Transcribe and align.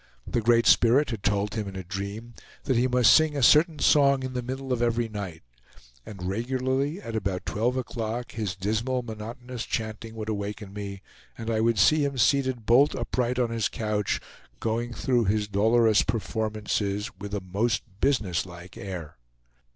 The 0.25 0.41
Great 0.41 0.65
Spirit 0.65 1.11
had 1.11 1.21
told 1.21 1.53
him 1.53 1.67
in 1.67 1.75
a 1.75 1.83
dream 1.83 2.33
that 2.63 2.75
he 2.75 2.87
must 2.87 3.13
sing 3.13 3.37
a 3.37 3.43
certain 3.43 3.77
song 3.77 4.23
in 4.23 4.33
the 4.33 4.41
middle 4.41 4.73
of 4.73 4.81
every 4.81 5.07
night; 5.07 5.43
and 6.07 6.27
regularly 6.27 6.99
at 6.99 7.15
about 7.15 7.45
twelve 7.45 7.77
o'clock 7.77 8.31
his 8.31 8.55
dismal 8.55 9.03
monotonous 9.03 9.63
chanting 9.63 10.15
would 10.15 10.27
awaken 10.27 10.73
me, 10.73 11.03
and 11.37 11.51
I 11.51 11.61
would 11.61 11.77
see 11.77 12.03
him 12.03 12.17
seated 12.17 12.65
bolt 12.65 12.95
upright 12.95 13.37
on 13.37 13.51
his 13.51 13.69
couch, 13.69 14.19
going 14.59 14.91
through 14.91 15.25
his 15.25 15.47
dolorous 15.47 16.01
performances 16.01 17.11
with 17.19 17.35
a 17.35 17.39
most 17.41 17.83
business 17.99 18.43
like 18.43 18.75
air. 18.77 19.17